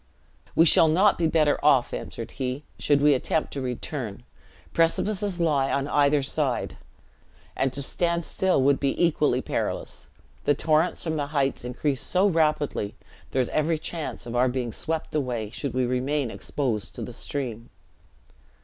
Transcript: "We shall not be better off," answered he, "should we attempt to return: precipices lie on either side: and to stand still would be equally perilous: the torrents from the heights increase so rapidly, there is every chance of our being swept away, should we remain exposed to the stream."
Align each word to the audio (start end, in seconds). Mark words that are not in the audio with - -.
"We 0.55 0.65
shall 0.65 0.87
not 0.87 1.19
be 1.19 1.27
better 1.27 1.63
off," 1.63 1.93
answered 1.93 2.31
he, 2.31 2.63
"should 2.79 3.01
we 3.01 3.13
attempt 3.13 3.53
to 3.53 3.61
return: 3.61 4.23
precipices 4.73 5.39
lie 5.39 5.71
on 5.71 5.87
either 5.89 6.23
side: 6.23 6.75
and 7.55 7.71
to 7.71 7.83
stand 7.83 8.25
still 8.25 8.63
would 8.63 8.79
be 8.79 8.99
equally 8.99 9.43
perilous: 9.43 10.07
the 10.43 10.55
torrents 10.55 11.03
from 11.03 11.13
the 11.17 11.27
heights 11.27 11.63
increase 11.63 12.01
so 12.01 12.25
rapidly, 12.25 12.95
there 13.29 13.43
is 13.43 13.49
every 13.49 13.77
chance 13.77 14.25
of 14.25 14.35
our 14.35 14.49
being 14.49 14.71
swept 14.71 15.13
away, 15.13 15.51
should 15.51 15.75
we 15.75 15.85
remain 15.85 16.31
exposed 16.31 16.95
to 16.95 17.03
the 17.03 17.13
stream." 17.13 17.69